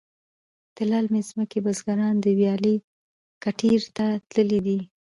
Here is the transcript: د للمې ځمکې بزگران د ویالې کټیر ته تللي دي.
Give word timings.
د 0.75 0.77
للمې 0.91 1.21
ځمکې 1.29 1.59
بزگران 1.65 2.15
د 2.21 2.25
ویالې 2.39 2.75
کټیر 3.43 3.81
ته 3.97 4.05
تللي 4.31 4.59
دي. 4.65 4.79